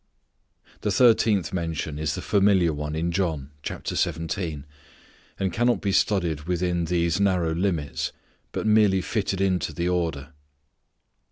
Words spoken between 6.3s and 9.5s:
within these narrow limits, but merely fitted